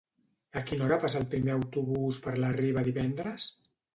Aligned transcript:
A 0.61 0.63
quina 0.69 0.85
hora 0.85 0.97
passa 1.03 1.19
el 1.19 1.27
primer 1.33 1.53
autobús 1.57 2.19
per 2.25 2.35
la 2.45 2.51
Riba 2.57 2.87
divendres? 2.91 3.49